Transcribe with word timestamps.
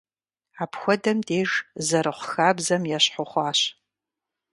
Апхуэдэм 0.63 1.19
деж 1.27 1.51
зэрыхъу 1.87 2.27
хабзэм 2.31 2.83
ещхьу 2.97 3.27
хъуащ. 3.31 3.59